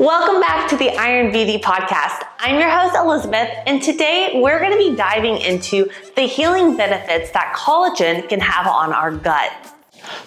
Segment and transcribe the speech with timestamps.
[0.00, 2.26] Welcome back to the Iron Beauty Podcast.
[2.38, 7.32] I'm your host, Elizabeth, and today we're going to be diving into the healing benefits
[7.32, 9.52] that collagen can have on our gut.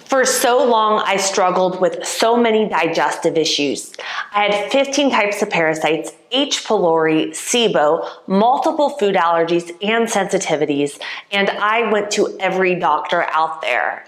[0.06, 3.96] For so long, I struggled with so many digestive issues.
[4.32, 6.66] I had 15 types of parasites, H.
[6.66, 11.02] pylori, SIBO, multiple food allergies and sensitivities,
[11.32, 14.06] and I went to every doctor out there.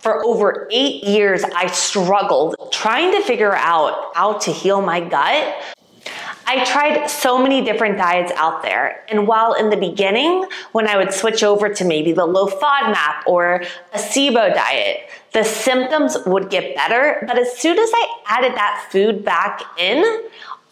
[0.00, 5.56] For over eight years, I struggled trying to figure out how to heal my gut.
[6.46, 9.04] I tried so many different diets out there.
[9.08, 13.26] And while in the beginning, when I would switch over to maybe the low FODMAP
[13.26, 17.22] or a SIBO diet, the symptoms would get better.
[17.26, 20.02] But as soon as I added that food back in,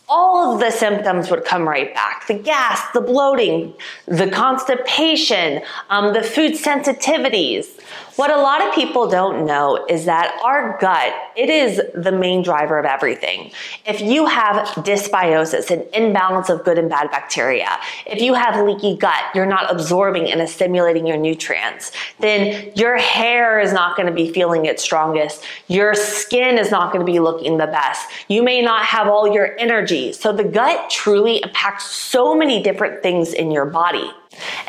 [0.09, 2.27] all of the symptoms would come right back.
[2.27, 3.75] The gas, the bloating,
[4.06, 7.67] the constipation, um, the food sensitivities.
[8.16, 12.42] What a lot of people don't know is that our gut, it is the main
[12.42, 13.52] driver of everything.
[13.84, 17.69] If you have dysbiosis, an imbalance of good and bad bacteria,
[18.06, 23.61] if you have leaky gut, you're not absorbing and assimilating your nutrients, then your hair
[23.61, 25.44] is not going to be feeling its strongest.
[25.69, 28.09] Your skin is not going to be looking the best.
[28.28, 30.14] You may not have all your energy.
[30.14, 34.11] So the gut truly impacts so many different things in your body.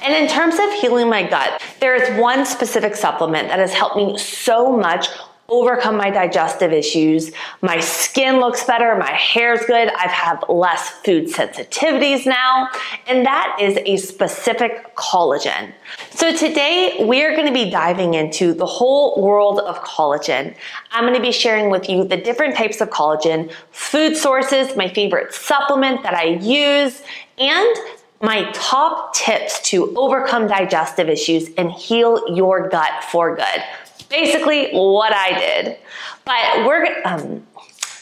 [0.04, 3.96] And in terms of healing my gut, there is one specific supplement that has helped
[3.96, 5.08] me so much
[5.50, 7.32] overcome my digestive issues.
[7.62, 12.70] My skin looks better, my hair's good, I've had less food sensitivities now,
[13.08, 15.72] and that is a specific collagen.
[16.10, 20.54] So today we're going to be diving into the whole world of collagen.
[20.92, 24.90] I'm going to be sharing with you the different types of collagen, food sources, my
[24.90, 27.02] favorite supplement that I use,
[27.38, 27.78] and
[28.22, 33.64] my top tips to overcome digestive issues and heal your gut for good.
[34.10, 35.78] Basically, what I did.
[36.26, 37.46] But we're um,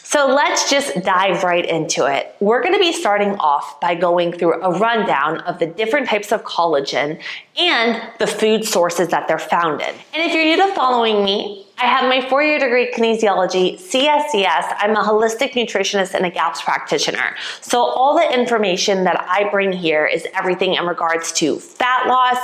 [0.06, 2.36] so let's just dive right into it.
[2.38, 6.30] We're going to be starting off by going through a rundown of the different types
[6.30, 7.20] of collagen
[7.58, 9.88] and the food sources that they're found in.
[9.88, 14.76] And if you're new to following me, I have my four year degree kinesiology, CSCS.
[14.78, 17.36] I'm a holistic nutritionist and a GAPS practitioner.
[17.60, 22.38] So, all the information that I bring here is everything in regards to fat loss,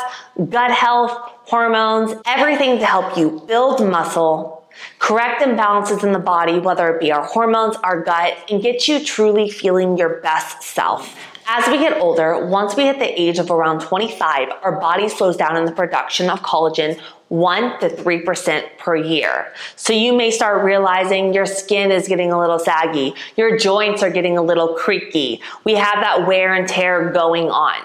[0.50, 1.12] gut health,
[1.44, 7.10] hormones, everything to help you build muscle, correct imbalances in the body, whether it be
[7.10, 11.16] our hormones, our gut, and get you truly feeling your best self.
[11.46, 15.36] As we get older, once we hit the age of around 25, our body slows
[15.36, 17.00] down in the production of collagen
[17.32, 19.54] 1 to 3% per year.
[19.76, 24.10] So you may start realizing your skin is getting a little saggy, your joints are
[24.10, 25.40] getting a little creaky.
[25.64, 27.80] We have that wear and tear going on.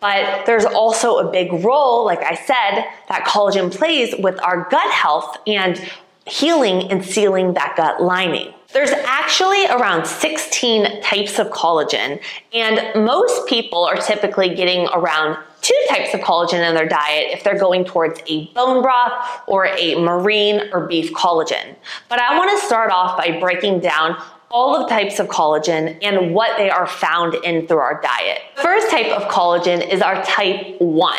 [0.00, 4.90] But there's also a big role, like I said, that collagen plays with our gut
[4.90, 5.80] health and
[6.26, 8.52] healing and sealing that gut lining.
[8.74, 12.20] There's actually around 16 types of collagen,
[12.52, 17.44] and most people are typically getting around two types of collagen in their diet if
[17.44, 19.12] they're going towards a bone broth
[19.46, 21.74] or a marine or beef collagen.
[22.08, 24.20] But I want to start off by breaking down
[24.50, 28.40] all of the types of collagen and what they are found in through our diet.
[28.56, 31.18] The first type of collagen is our type 1,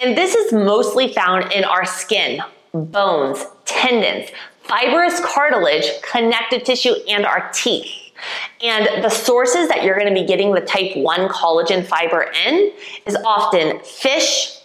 [0.00, 2.42] and this is mostly found in our skin,
[2.72, 4.30] bones, tendons,
[4.62, 7.99] fibrous cartilage, connective tissue, and our teeth.
[8.62, 12.72] And the sources that you're going to be getting the type 1 collagen fiber in
[13.06, 14.58] is often fish,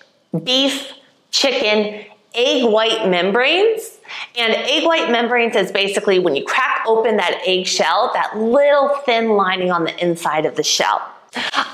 [0.43, 0.91] beef,
[1.31, 3.99] chicken, egg white membranes.
[4.38, 8.89] And egg white membranes is basically when you crack open that egg shell, that little
[9.05, 11.01] thin lining on the inside of the shell.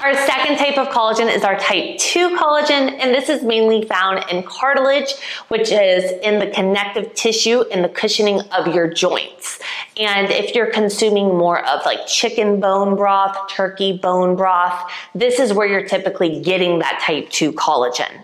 [0.04, 4.24] Our second type of collagen is our type 2 collagen, and this is mainly found
[4.32, 5.14] in cartilage,
[5.50, 9.60] which is in the connective tissue in the cushioning of your joints.
[10.02, 15.54] And if you're consuming more of like chicken bone broth, turkey bone broth, this is
[15.54, 18.24] where you're typically getting that type 2 collagen.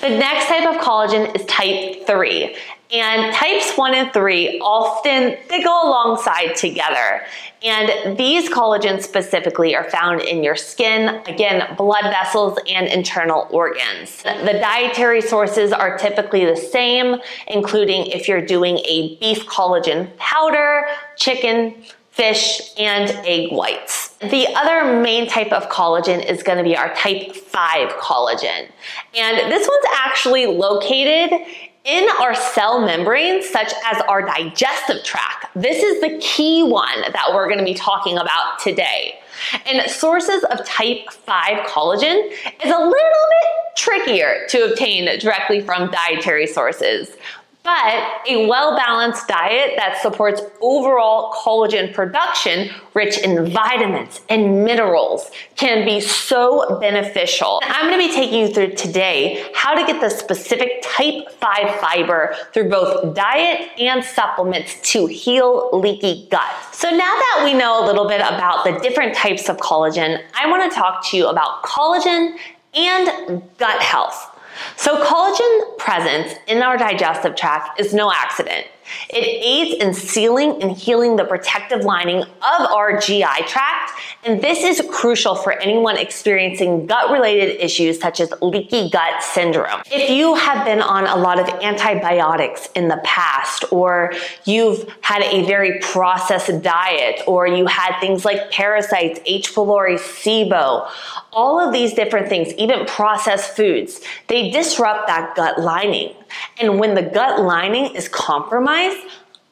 [0.00, 2.56] The next type of collagen is type 3.
[2.92, 7.22] And types 1 and 3 often they go alongside together.
[7.62, 14.22] And these collagens specifically are found in your skin, again, blood vessels and internal organs.
[14.22, 17.16] The dietary sources are typically the same,
[17.46, 20.86] including if you're doing a beef collagen powder,
[21.16, 24.08] chicken, fish, and egg whites.
[24.20, 28.68] The other main type of collagen is going to be our type 5 collagen.
[29.14, 31.46] And this one's actually located
[31.84, 35.46] in our cell membranes, such as our digestive tract.
[35.54, 39.18] This is the key one that we're going to be talking about today.
[39.66, 45.90] And sources of type 5 collagen is a little bit trickier to obtain directly from
[45.90, 47.16] dietary sources.
[47.62, 55.30] But a well balanced diet that supports overall collagen production, rich in vitamins and minerals,
[55.56, 57.60] can be so beneficial.
[57.62, 62.34] I'm gonna be taking you through today how to get the specific type 5 fiber
[62.54, 66.50] through both diet and supplements to heal leaky gut.
[66.72, 70.48] So, now that we know a little bit about the different types of collagen, I
[70.50, 72.36] wanna talk to you about collagen
[72.74, 74.29] and gut health.
[74.76, 78.66] So, collagen presence in our digestive tract is no accident.
[79.08, 83.92] It aids in sealing and healing the protective lining of our GI tract,
[84.24, 89.80] and this is crucial for anyone experiencing gut related issues such as leaky gut syndrome.
[89.86, 94.12] If you have been on a lot of antibiotics in the past, or
[94.44, 99.54] you've had a very processed diet, or you had things like parasites, H.
[99.54, 100.88] pylori, SIBO,
[101.32, 106.14] all of these different things, even processed foods, they disrupt that gut lining.
[106.60, 108.98] And when the gut lining is compromised,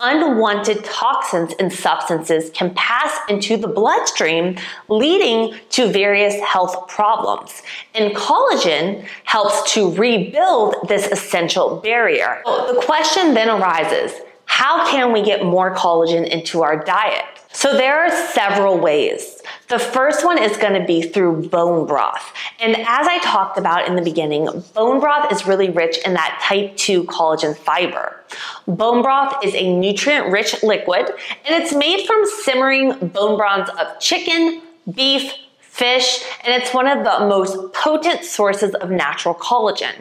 [0.00, 4.56] unwanted toxins and substances can pass into the bloodstream,
[4.88, 7.62] leading to various health problems.
[7.94, 12.42] And collagen helps to rebuild this essential barrier.
[12.44, 14.12] the question then arises
[14.48, 17.24] how can we get more collagen into our diet?
[17.52, 19.40] So there are several ways.
[19.68, 22.32] The first one is going to be through bone broth.
[22.58, 26.40] And as I talked about in the beginning, bone broth is really rich in that
[26.42, 28.24] type 2 collagen fiber.
[28.66, 31.10] Bone broth is a nutrient rich liquid
[31.46, 34.62] and it's made from simmering bone broths of chicken,
[34.92, 35.30] beef,
[35.60, 39.94] fish, and it's one of the most potent sources of natural collagen.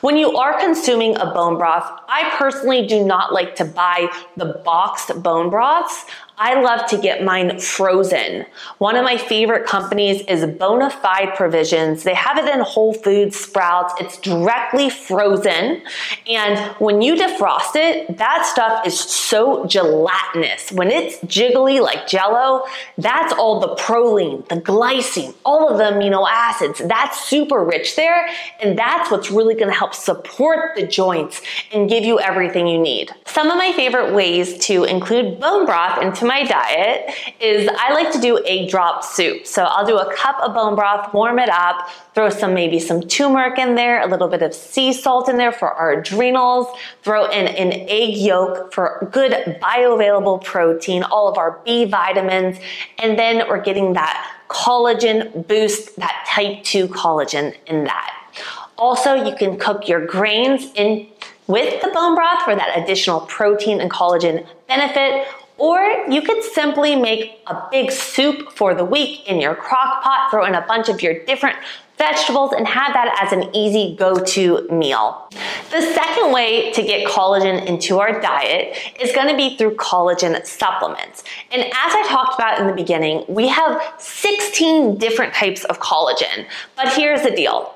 [0.00, 4.60] When you are consuming a bone broth, I personally do not like to buy the
[4.64, 6.04] boxed bone broths.
[6.40, 8.46] I love to get mine frozen.
[8.78, 12.04] One of my favorite companies is Bonafide Provisions.
[12.04, 13.94] They have it in Whole Foods, Sprouts.
[14.00, 15.82] It's directly frozen.
[16.28, 20.70] And when you defrost it, that stuff is so gelatinous.
[20.70, 22.62] When it's jiggly like jello,
[22.96, 26.80] that's all the proline, the glycine, all of the amino acids.
[26.84, 28.28] That's super rich there.
[28.62, 31.42] And that's what's really going to help support the joints
[31.72, 33.10] and give you everything you need.
[33.26, 37.10] Some of my favorite ways to include bone broth into my diet
[37.40, 39.46] is I like to do egg drop soup.
[39.46, 43.00] So I'll do a cup of bone broth, warm it up, throw some maybe some
[43.00, 46.68] turmeric in there, a little bit of sea salt in there for our adrenals,
[47.02, 52.58] throw in an egg yolk for good bioavailable protein, all of our B vitamins,
[52.98, 58.14] and then we're getting that collagen boost, that type 2 collagen in that.
[58.76, 61.08] Also, you can cook your grains in
[61.46, 65.26] with the bone broth for that additional protein and collagen benefit,
[65.58, 70.30] or you could simply make a big soup for the week in your crock pot,
[70.30, 71.56] throw in a bunch of your different
[71.98, 75.28] vegetables, and have that as an easy go to meal.
[75.72, 80.46] The second way to get collagen into our diet is going to be through collagen
[80.46, 81.24] supplements.
[81.50, 86.46] And as I talked about in the beginning, we have 16 different types of collagen.
[86.76, 87.74] But here's the deal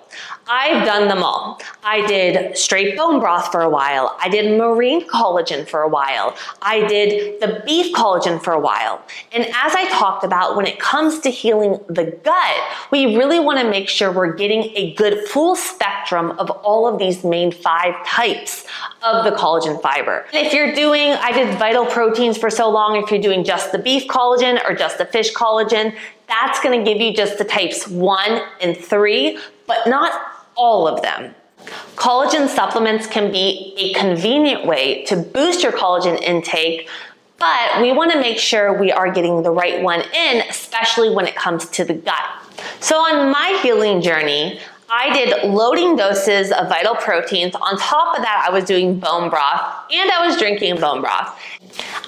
[0.48, 1.60] I've done them all.
[1.84, 4.16] I did straight bone broth for a while.
[4.20, 6.36] I did marine collagen for a while.
[6.60, 9.02] I did the beef collagen for a while.
[9.32, 12.56] And as I talked about, when it comes to healing the gut,
[12.90, 16.98] we really want to make sure we're getting a good full spectrum of all of
[16.98, 18.66] these main five types
[19.02, 20.26] of the collagen fiber.
[20.32, 23.72] And if you're doing, I did vital proteins for so long, if you're doing just
[23.72, 25.96] the beef collagen or just the fish collagen,
[26.28, 31.02] that's going to give you just the types one and three, but not all of
[31.02, 31.34] them.
[31.96, 36.88] Collagen supplements can be a convenient way to boost your collagen intake,
[37.38, 41.26] but we want to make sure we are getting the right one in, especially when
[41.26, 42.22] it comes to the gut.
[42.80, 44.60] So, on my healing journey,
[44.94, 47.54] I did loading doses of vital proteins.
[47.54, 51.34] On top of that, I was doing bone broth and I was drinking bone broth.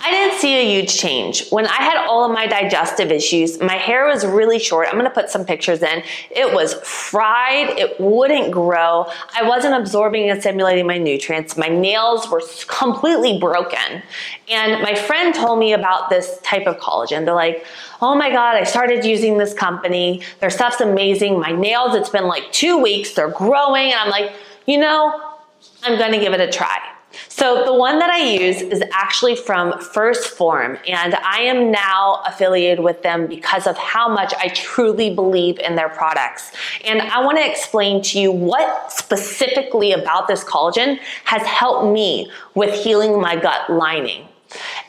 [0.02, 1.49] I didn't see a huge change.
[1.49, 4.88] When I had all of my digestive issues, my hair was really short.
[4.88, 6.02] I'm gonna put some pictures in.
[6.30, 9.06] It was fried, it wouldn't grow.
[9.35, 11.56] I wasn't absorbing and assimilating my nutrients.
[11.56, 14.02] My nails were completely broken.
[14.49, 17.25] And my friend told me about this type of collagen.
[17.25, 17.64] They're like,
[18.02, 20.21] oh my God, I started using this company.
[20.40, 21.40] Their stuff's amazing.
[21.40, 23.92] My nails, it's been like two weeks, they're growing.
[23.92, 24.33] And I'm like,
[24.66, 25.35] you know,
[25.83, 26.94] I'm gonna give it a try.
[27.28, 32.23] So the one that I use is actually from 1st Phorm, and I am now
[32.26, 36.52] affiliated with them because of how much I truly believe in their products.
[36.85, 42.30] And I want to explain to you what specifically about this collagen has helped me
[42.54, 44.28] with healing my gut lining.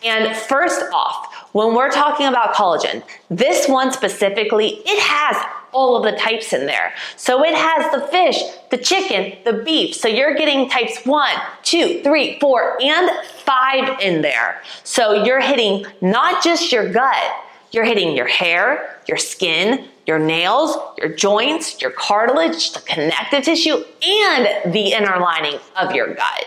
[0.03, 5.37] And first off, when we're talking about collagen, this one specifically, it has
[5.75, 6.93] all of the types in there.
[7.17, 8.41] So it has the fish,
[8.71, 9.93] the chicken, the beef.
[9.93, 13.11] So you're getting types one, two, three, four, and
[13.43, 14.61] five in there.
[14.83, 17.23] So you're hitting not just your gut,
[17.71, 23.83] you're hitting your hair, your skin, your nails, your joints, your cartilage, the connective tissue,
[24.03, 26.45] and the inner lining of your gut.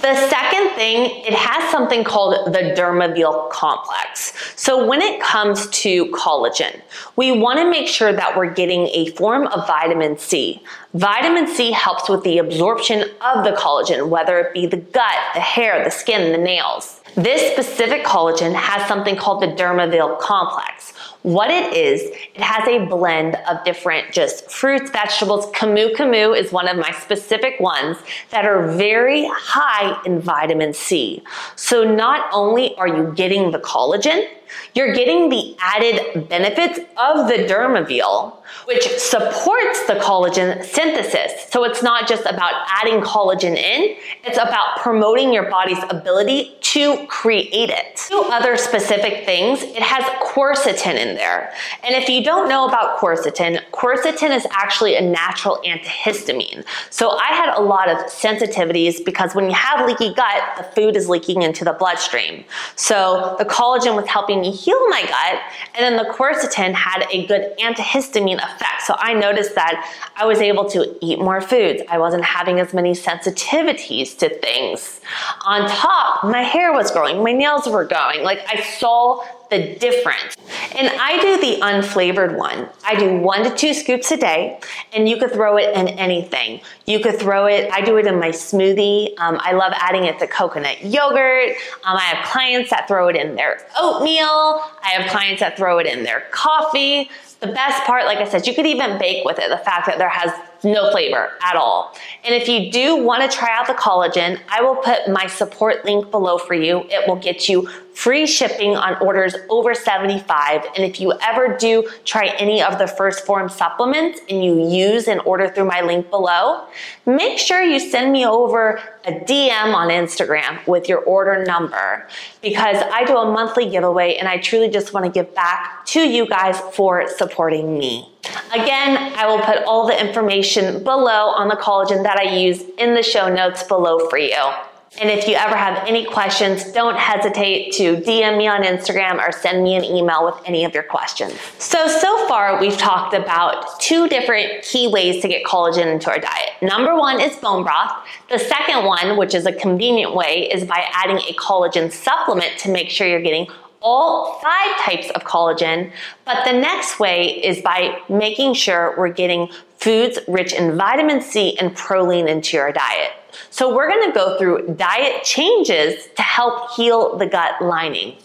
[0.00, 4.32] The second thing, it has something called the dermaville complex.
[4.54, 6.80] So when it comes to collagen,
[7.16, 10.62] we want to make sure that we're getting a form of vitamin C.
[10.94, 15.40] Vitamin C helps with the absorption of the collagen, whether it be the gut, the
[15.40, 17.00] hair, the skin, the nails.
[17.16, 20.92] This specific collagen has something called the dermaville complex.
[21.22, 25.46] What it is, it has a blend of different just fruits, vegetables.
[25.46, 27.96] Camu camu is one of my specific ones
[28.30, 31.24] that are very high in vitamin C.
[31.56, 34.28] So not only are you getting the collagen,
[34.74, 38.36] you're getting the added benefits of the dermaville,
[38.66, 41.32] which supports the collagen synthesis.
[41.50, 47.06] So it's not just about adding collagen in, it's about promoting your body's ability to
[47.06, 47.96] create it.
[47.96, 51.52] Two other specific things, it has quercetin in there.
[51.82, 56.64] And if you don't know about quercetin, quercetin is actually a natural antihistamine.
[56.90, 60.96] So I had a lot of sensitivities because when you have leaky gut, the food
[60.96, 62.44] is leaking into the bloodstream.
[62.76, 65.40] So the collagen was helping me heal my gut,
[65.74, 68.82] and then the quercetin had a good antihistamine effect.
[68.86, 71.82] So I noticed that I was able to eat more foods.
[71.88, 75.00] I wasn't having as many sensitivities to things.
[75.46, 78.22] On top, my hair was growing, my nails were going.
[78.22, 80.36] Like I saw the difference.
[80.76, 82.68] And I do the unflavored one.
[82.84, 84.60] I do one to two scoops a day,
[84.92, 86.60] and you could throw it in anything.
[86.86, 89.18] You could throw it, I do it in my smoothie.
[89.18, 91.50] Um, I love adding it to coconut yogurt.
[91.84, 94.62] Um, I have clients that throw it in their oatmeal.
[94.82, 97.10] I have clients that throw it in their coffee.
[97.40, 99.48] The best part, like I said, you could even bake with it.
[99.48, 100.32] The fact that there has
[100.64, 101.94] no flavor at all.
[102.24, 105.84] And if you do want to try out the collagen, I will put my support
[105.84, 106.84] link below for you.
[106.90, 110.64] It will get you free shipping on orders over 75.
[110.76, 115.08] And if you ever do try any of the 1st Phorm supplements and you use
[115.08, 116.68] and order through my link below,
[117.06, 122.06] make sure you send me over a DM on Instagram with your order number
[122.40, 126.00] because I do a monthly giveaway and I truly just want to give back to
[126.00, 128.17] you guys for supporting me.
[128.52, 132.94] Again, I will put all the information below on the collagen that I use in
[132.94, 134.52] the show notes below for you.
[135.00, 139.30] And if you ever have any questions, don't hesitate to DM me on Instagram or
[139.32, 141.34] send me an email with any of your questions.
[141.58, 146.18] So, so far we've talked about two different key ways to get collagen into our
[146.18, 146.50] diet.
[146.62, 147.92] Number one is bone broth.
[148.28, 152.70] The second one, which is a convenient way, is by adding a collagen supplement to
[152.72, 153.46] make sure you're getting
[153.80, 155.92] all five types of collagen.
[156.24, 161.56] But the next way is by making sure we're getting foods rich in vitamin C
[161.58, 163.12] and proline into your diet.
[163.50, 168.16] So we're gonna go through diet changes to help heal the gut lining.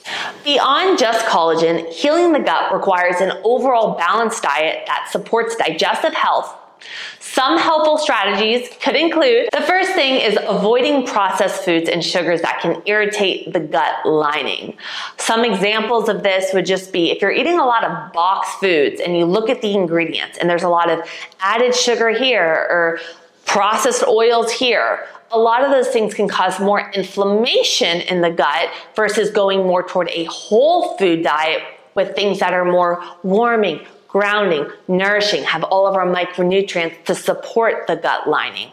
[0.43, 6.55] Beyond just collagen, healing the gut requires an overall balanced diet that supports digestive health,
[7.34, 12.60] some helpful strategies could include the first thing is avoiding processed foods and sugars that
[12.62, 14.78] can irritate the gut lining.
[15.18, 19.02] Some examples of this would just be if you're eating a lot of boxed foods
[19.02, 21.00] and you look at the ingredients and there's a lot of
[21.40, 23.00] added sugar here or
[23.48, 28.70] processed oils here, a lot of those things can cause more inflammation in the gut
[28.96, 31.63] versus going more toward a whole food diet
[31.96, 37.88] with things that are more warming, grounding, nourishing, have all of our micronutrients to support
[37.88, 38.70] the gut lining.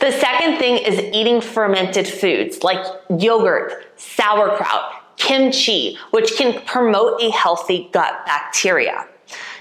[0.00, 7.30] The second thing is eating fermented foods like yogurt, sauerkraut, kimchi, which can promote a
[7.30, 9.06] healthy gut bacteria.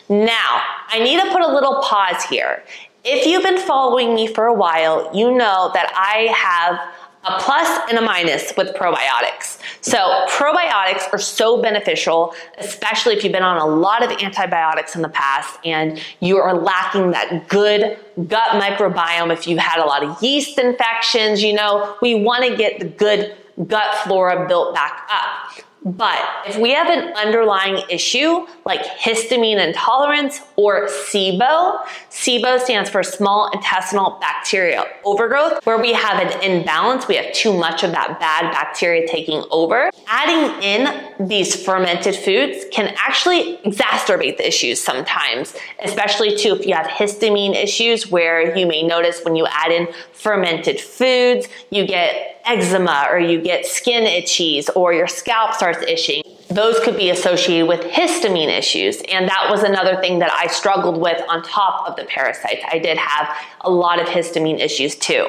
[0.09, 2.63] Now, I need to put a little pause here.
[3.03, 6.79] If you've been following me for a while, you know that I have
[7.23, 9.59] a plus and a minus with probiotics.
[9.81, 9.97] So
[10.29, 15.09] probiotics are so beneficial, especially if you've been on a lot of antibiotics in the
[15.09, 19.31] past and you are lacking that good gut microbiome.
[19.31, 22.85] If you've had a lot of yeast infections, you know, we want to get the
[22.85, 23.35] good
[23.67, 25.63] gut flora built back up.
[25.83, 31.79] But if we have an underlying issue like histamine intolerance or SIBO,
[32.11, 37.57] SIBO stands for small intestinal bacterial overgrowth, where we have an imbalance, we have too
[37.57, 39.89] much of that bad bacteria taking over.
[40.07, 46.75] Adding in these fermented foods can actually exacerbate the issues sometimes, especially too if you
[46.75, 52.40] have histamine issues where you may notice when you add in fermented foods, you get
[52.45, 56.23] eczema or you get skin itchies or your scalp starts itching.
[56.49, 59.01] those could be associated with histamine issues.
[59.09, 62.61] And that was another thing that I struggled with on top of the parasites.
[62.69, 65.27] I did have a lot of histamine issues too.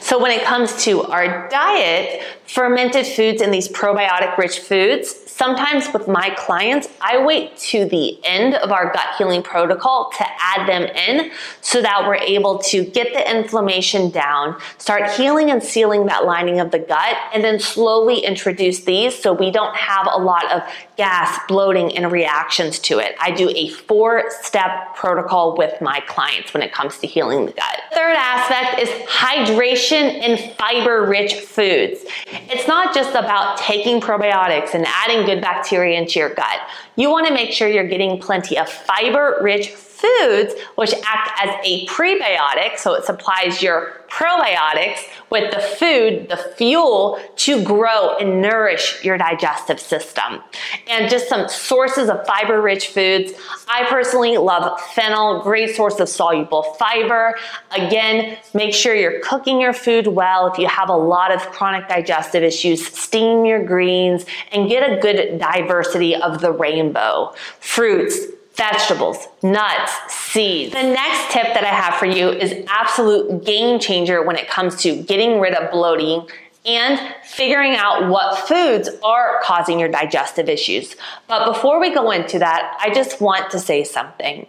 [0.00, 5.92] So when it comes to our diet, fermented foods and these probiotic rich foods, sometimes
[5.92, 10.68] with my clients, I wait to the end of our gut healing protocol to add
[10.68, 16.06] them in so that we're able to get the inflammation down, start healing and sealing
[16.06, 20.18] that lining of the gut, and then slowly introduce these so we don't have a
[20.18, 20.62] lot of
[20.96, 23.16] gas, bloating, and reactions to it.
[23.20, 27.52] I do a four step protocol with my clients when it comes to healing the
[27.52, 27.80] gut.
[27.92, 32.04] Third aspect is hydration and fiber rich foods.
[32.26, 36.60] It's not just about taking probiotics and adding good bacteria into your gut.
[36.96, 39.68] You want to make sure you're getting plenty of fiber rich
[40.04, 46.36] foods, which act as a prebiotic, so it supplies your probiotics with the food, the
[46.36, 50.40] fuel to grow and nourish your digestive system.
[50.88, 53.32] And just some sources of fiber rich foods.
[53.66, 57.36] I personally love fennel, great source of soluble fiber.
[57.72, 60.46] Again, make sure you're cooking your food well.
[60.46, 65.00] If you have a lot of chronic digestive issues, steam your greens and get a
[65.00, 67.34] good diversity of the rainbow.
[67.58, 68.18] Fruits,
[68.56, 70.72] vegetables, nuts, seeds.
[70.72, 74.76] The next tip that I have for you is absolute game changer when it comes
[74.82, 76.28] to getting rid of bloating
[76.64, 80.96] and figuring out what foods are causing your digestive issues.
[81.26, 84.46] But before we go into that, I just want to say something.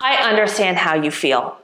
[0.00, 1.58] I understand how you feel.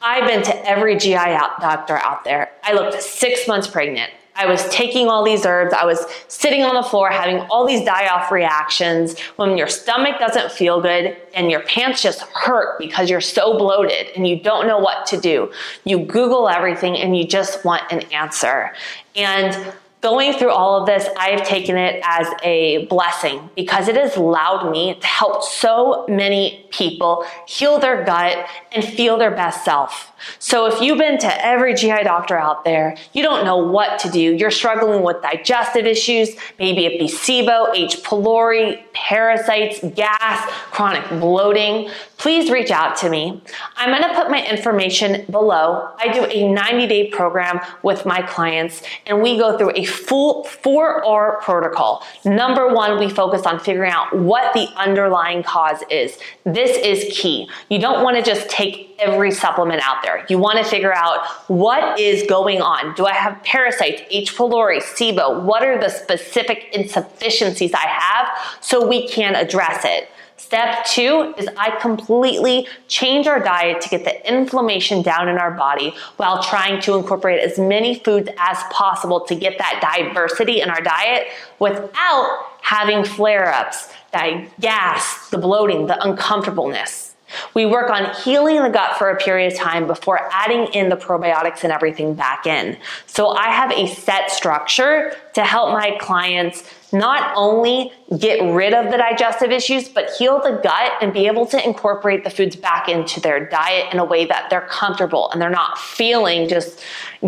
[0.00, 2.50] I've been to every GI doctor out there.
[2.62, 4.12] I looked six months pregnant.
[4.42, 5.72] I was taking all these herbs.
[5.72, 10.18] I was sitting on the floor having all these die off reactions when your stomach
[10.18, 14.66] doesn't feel good and your pants just hurt because you're so bloated and you don't
[14.66, 15.52] know what to do.
[15.84, 18.72] You Google everything and you just want an answer.
[19.14, 19.72] And
[20.02, 24.70] going through all of this, I've taken it as a blessing because it has allowed
[24.70, 30.12] me to help so many people heal their gut and feel their best self.
[30.40, 34.10] So if you've been to every GI doctor out there, you don't know what to
[34.10, 34.20] do.
[34.20, 38.02] You're struggling with digestive issues, maybe it be SIBO, H.
[38.02, 41.90] pylori, parasites, gas, chronic bloating.
[42.22, 43.42] Please reach out to me.
[43.74, 45.90] I'm going to put my information below.
[45.98, 50.44] I do a 90 day program with my clients and we go through a full
[50.44, 52.06] 4R protocol.
[52.24, 56.16] Number one, we focus on figuring out what the underlying cause is.
[56.44, 57.50] This is key.
[57.68, 60.24] You don't want to just take every supplement out there.
[60.28, 62.94] You want to figure out what is going on.
[62.94, 64.36] Do I have parasites, H.
[64.36, 65.42] pylori, SIBO?
[65.42, 68.28] What are the specific insufficiencies I have
[68.60, 70.08] so we can address it?
[70.42, 75.52] Step two is I completely change our diet to get the inflammation down in our
[75.52, 80.68] body while trying to incorporate as many foods as possible to get that diversity in
[80.68, 81.28] our diet
[81.60, 87.11] without having flare ups, the gas, the bloating, the uncomfortableness.
[87.54, 90.96] We work on healing the gut for a period of time before adding in the
[90.96, 92.76] probiotics and everything back in.
[93.06, 98.90] So I have a set structure to help my clients not only get rid of
[98.90, 102.88] the digestive issues, but heal the gut and be able to incorporate the foods back
[102.88, 106.80] into their diet in a way that they're comfortable and they're not feeling just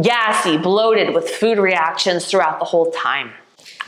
[0.03, 3.33] gassy, bloated with food reactions throughout the whole time.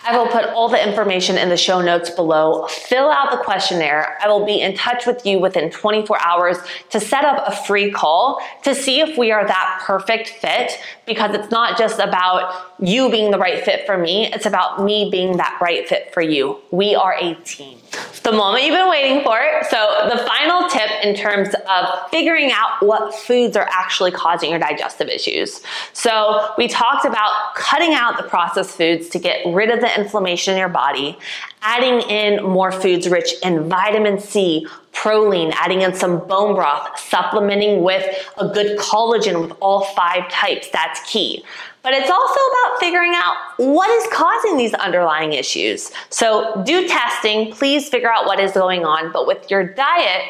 [0.08, 2.66] I will put all the information in the show notes below.
[2.68, 4.16] Fill out the questionnaire.
[4.22, 6.58] I will be in touch with you within 24 hours
[6.90, 11.34] to set up a free call to see if we are that perfect fit because
[11.34, 15.38] it's not just about you being the right fit for me, it's about me being
[15.38, 16.60] that right fit for you.
[16.70, 17.78] We are a team
[18.22, 19.40] the moment you've been waiting for.
[19.70, 24.58] So, the final tip in terms of figuring out what foods are actually causing your
[24.58, 25.62] digestive issues.
[25.92, 30.54] So, we talked about cutting out the processed foods to get rid of the inflammation
[30.54, 31.18] in your body,
[31.62, 37.82] adding in more foods rich in vitamin C, proline, adding in some bone broth, supplementing
[37.82, 38.04] with
[38.38, 40.68] a good collagen with all five types.
[40.70, 41.44] That's key.
[41.86, 45.92] But it's also about figuring out what is causing these underlying issues.
[46.10, 49.12] So do testing, please figure out what is going on.
[49.12, 50.22] But with your diet,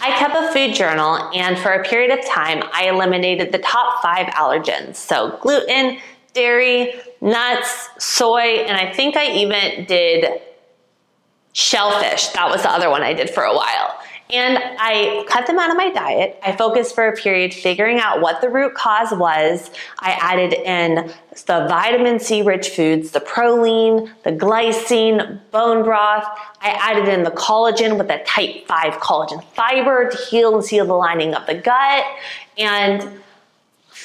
[0.00, 4.00] I kept a food journal and for a period of time, I eliminated the top
[4.00, 4.96] five allergens.
[4.96, 5.98] So gluten,
[6.32, 10.40] dairy, nuts, soy, and I think I even did
[11.52, 12.28] shellfish.
[12.28, 14.00] That was the other one I did for a while.
[14.32, 16.40] And I cut them out of my diet.
[16.42, 19.70] I focused for a period figuring out what the root cause was.
[20.00, 21.12] I added in
[21.46, 26.26] the vitamin C rich foods, the proline, the glycine, bone broth.
[26.60, 30.86] I added in the collagen with a type 5 collagen fiber to heal and seal
[30.86, 32.04] the lining of the gut.
[32.58, 33.20] And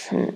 [0.10, 0.30] hmm,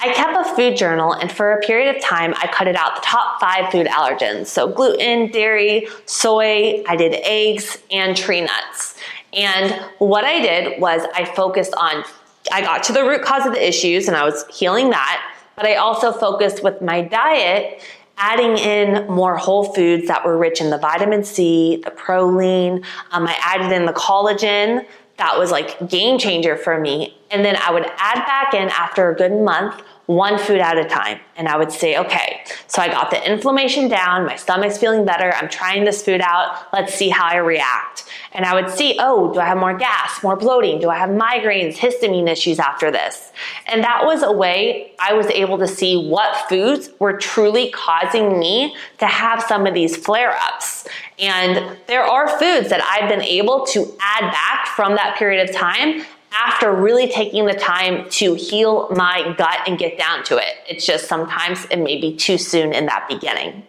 [0.00, 2.96] I kept a food journal, and for a period of time, I cut it out
[2.96, 4.46] the top five food allergens.
[4.46, 8.95] So, gluten, dairy, soy, I did eggs, and tree nuts.
[9.36, 12.04] And what I did was I focused on,
[12.50, 15.22] I got to the root cause of the issues and I was healing that,
[15.56, 17.82] but I also focused with my diet
[18.18, 22.84] adding in more whole foods that were rich in the vitamin C, the proline.
[23.10, 24.86] Um, I added in the collagen.
[25.18, 27.16] That was like game changer for me.
[27.30, 30.84] And then I would add back in after a good month one food at a
[30.84, 31.20] time.
[31.36, 35.32] And I would say, okay, so I got the inflammation down, my stomach's feeling better,
[35.34, 38.04] I'm trying this food out, let's see how I react.
[38.32, 40.78] And I would see, oh, do I have more gas, more bloating?
[40.78, 43.32] Do I have migraines, histamine issues after this?
[43.66, 48.38] And that was a way I was able to see what foods were truly causing
[48.38, 50.86] me to have some of these flare ups.
[51.18, 55.56] And there are foods that I've been able to add back from that period of
[55.56, 60.56] time after really taking the time to heal my gut and get down to it.
[60.68, 63.64] It's just sometimes it may be too soon in that beginning.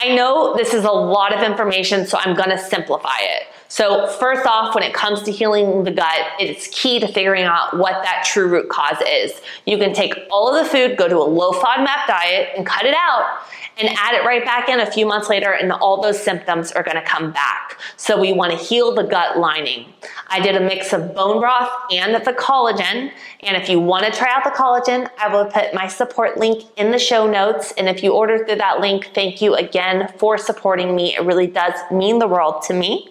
[0.00, 3.44] I know this is a lot of information, so I'm gonna simplify it.
[3.74, 7.76] So, first off, when it comes to healing the gut, it's key to figuring out
[7.76, 9.32] what that true root cause is.
[9.66, 12.84] You can take all of the food, go to a low FODMAP diet, and cut
[12.84, 13.40] it out
[13.76, 16.84] and add it right back in a few months later, and all those symptoms are
[16.84, 17.76] gonna come back.
[17.96, 19.92] So we wanna heal the gut lining.
[20.28, 23.10] I did a mix of bone broth and the collagen.
[23.40, 26.92] And if you wanna try out the collagen, I will put my support link in
[26.92, 27.72] the show notes.
[27.76, 31.16] And if you order through that link, thank you again for supporting me.
[31.16, 33.10] It really does mean the world to me.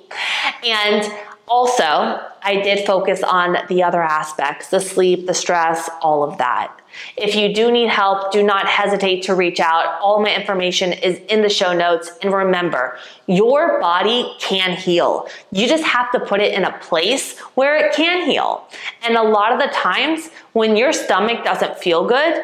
[0.64, 1.12] And
[1.48, 6.80] also, I did focus on the other aspects the sleep, the stress, all of that.
[7.18, 10.00] If you do need help, do not hesitate to reach out.
[10.00, 12.12] All my information is in the show notes.
[12.22, 15.28] And remember, your body can heal.
[15.52, 18.68] You just have to put it in a place where it can heal.
[19.04, 22.44] And a lot of the times, when your stomach doesn't feel good,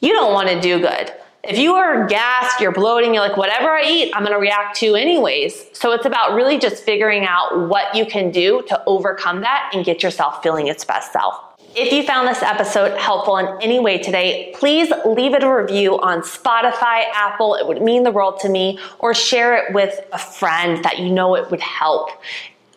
[0.00, 1.12] you don't want to do good.
[1.48, 4.96] If you are gassed, you're bloating, you're like, whatever I eat, I'm gonna react to
[4.96, 5.66] anyways.
[5.74, 9.84] So it's about really just figuring out what you can do to overcome that and
[9.84, 11.36] get yourself feeling its best self.
[11.76, 16.00] If you found this episode helpful in any way today, please leave it a review
[16.00, 17.54] on Spotify, Apple.
[17.54, 21.12] It would mean the world to me, or share it with a friend that you
[21.12, 22.10] know it would help.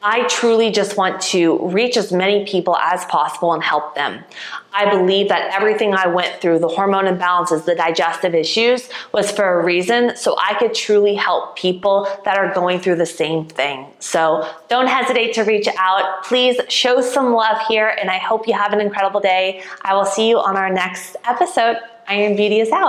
[0.01, 4.23] I truly just want to reach as many people as possible and help them.
[4.71, 9.59] I believe that everything I went through, the hormone imbalances, the digestive issues, was for
[9.59, 13.87] a reason so I could truly help people that are going through the same thing.
[13.99, 16.23] So don't hesitate to reach out.
[16.23, 19.63] Please show some love here, and I hope you have an incredible day.
[19.81, 21.77] I will see you on our next episode.
[22.07, 22.87] Iron Beauty is out.